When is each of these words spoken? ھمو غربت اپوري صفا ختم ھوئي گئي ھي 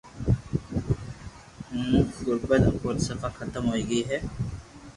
ھمو 1.69 1.99
غربت 2.25 2.61
اپوري 2.69 2.99
صفا 3.07 3.29
ختم 3.37 3.63
ھوئي 3.71 3.83
گئي 3.89 4.01
ھي 4.09 4.19